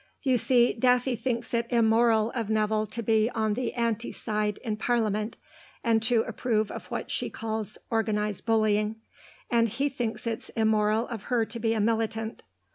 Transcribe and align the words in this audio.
You 0.23 0.39
see, 0.39 0.73
Daffy 0.73 1.15
thinks 1.15 1.53
it 1.53 1.67
immoral 1.69 2.31
of 2.31 2.49
Nevill 2.49 2.87
to 2.87 3.03
be 3.03 3.29
on 3.35 3.53
the 3.53 3.75
anti 3.75 4.11
side 4.11 4.57
in 4.63 4.75
Parliament, 4.77 5.37
and 5.83 6.01
to 6.01 6.23
approve 6.23 6.71
of 6.71 6.87
what 6.87 7.11
she 7.11 7.29
calls 7.29 7.77
organised 7.91 8.43
bullying, 8.47 8.95
and 9.51 9.69
he 9.69 9.89
thinks 9.89 10.25
it 10.25 10.49
immoral 10.57 11.07
of 11.09 11.25
her 11.25 11.45
to 11.45 11.59
be 11.59 11.75
a 11.75 11.79
militant. 11.79 12.41